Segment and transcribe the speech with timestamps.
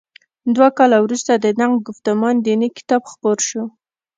[0.55, 3.63] دوه کاله وروسته د نقد ګفتمان دیني کتاب خپور شو.